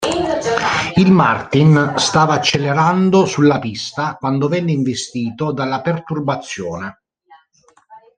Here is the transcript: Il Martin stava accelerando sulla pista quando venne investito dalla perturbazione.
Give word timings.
Il 0.95 1.11
Martin 1.11 1.93
stava 1.97 2.33
accelerando 2.33 3.25
sulla 3.27 3.59
pista 3.59 4.15
quando 4.15 4.47
venne 4.47 4.71
investito 4.71 5.51
dalla 5.51 5.81
perturbazione. 5.81 7.03